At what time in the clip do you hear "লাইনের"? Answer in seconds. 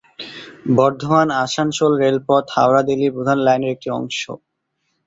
3.45-3.73